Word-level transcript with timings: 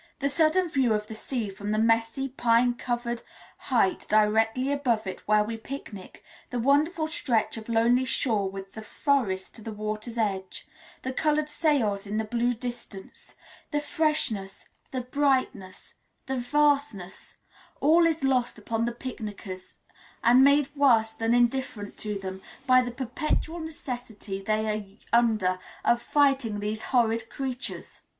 The 0.17 0.29
sudden 0.29 0.67
view 0.67 0.95
of 0.95 1.05
the 1.05 1.13
sea 1.13 1.51
from 1.51 1.69
the 1.71 1.77
messy, 1.77 2.29
pine 2.29 2.73
covered 2.73 3.21
height 3.69 4.07
directly 4.09 4.71
above 4.71 5.05
it 5.05 5.19
where 5.27 5.43
we 5.43 5.57
picnic; 5.57 6.23
the 6.49 6.57
wonderful 6.57 7.07
stretch 7.07 7.55
of 7.55 7.69
lonely 7.69 8.05
shore 8.05 8.49
with 8.49 8.73
the 8.73 8.81
forest 8.81 9.53
to 9.53 9.61
the 9.61 9.71
water's 9.71 10.17
edge; 10.17 10.67
the 11.03 11.13
coloured 11.13 11.49
sails 11.51 12.07
in 12.07 12.17
the 12.17 12.23
blue 12.23 12.55
distance; 12.55 13.35
the 13.69 13.79
freshness, 13.79 14.67
the 14.89 15.01
brightness, 15.01 15.93
the 16.25 16.35
vastness 16.37 17.35
all 17.79 18.07
is 18.07 18.23
lost 18.23 18.57
upon 18.57 18.85
the 18.85 18.91
picnickers, 18.93 19.77
and 20.23 20.43
made 20.43 20.75
worse 20.75 21.13
than 21.13 21.35
indifferent 21.35 21.95
to 21.97 22.17
them, 22.17 22.41
by 22.65 22.81
the 22.81 22.89
perpetual 22.89 23.59
necessity 23.59 24.41
they 24.41 24.65
are 24.67 24.83
under 25.13 25.59
of 25.85 26.01
fighting 26.01 26.59
these 26.59 26.81
horrid 26.89 27.29
creatures. 27.29 28.01